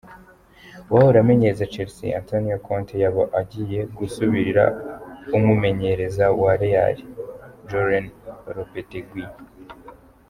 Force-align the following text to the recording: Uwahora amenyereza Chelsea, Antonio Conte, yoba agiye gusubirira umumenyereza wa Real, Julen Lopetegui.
Uwahora 0.89 1.17
amenyereza 1.23 1.69
Chelsea, 1.73 2.15
Antonio 2.19 2.55
Conte, 2.65 2.93
yoba 3.03 3.23
agiye 3.41 3.79
gusubirira 3.97 4.63
umumenyereza 5.37 6.25
wa 6.41 6.53
Real, 6.61 6.95
Julen 7.69 8.05
Lopetegui. 8.55 9.23